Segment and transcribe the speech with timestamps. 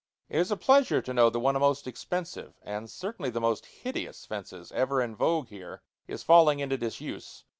[0.29, 3.39] It is a pleasure to know that one of the most expensive, and certainly the
[3.39, 7.43] most hideous, fences ever in vogue here is falling into disuse.